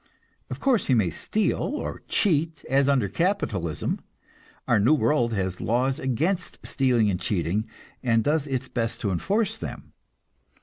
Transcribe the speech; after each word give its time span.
Of 0.49 0.59
course, 0.59 0.87
he 0.87 0.95
may 0.95 1.11
steal, 1.11 1.59
or 1.61 2.01
cheat, 2.07 2.65
as 2.67 2.89
under 2.89 3.07
capitalism; 3.07 4.01
our 4.67 4.79
new 4.79 4.95
world 4.95 5.31
has 5.33 5.61
laws 5.61 5.99
against 5.99 6.57
stealing 6.65 7.07
and 7.11 7.19
cheating, 7.19 7.69
and 8.01 8.23
does 8.23 8.47
its 8.47 8.67
best 8.67 8.99
to 9.01 9.11
enforce 9.11 9.59
them. 9.59 9.93